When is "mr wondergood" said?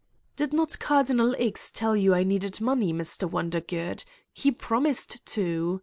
2.91-4.03